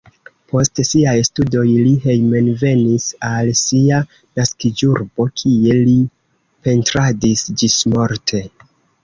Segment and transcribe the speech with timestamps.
[0.51, 3.99] Post siaj studoj li hejmenvenis al sia
[4.41, 5.95] naskiĝurbo, kie li
[6.69, 8.45] pentradis ĝismorte.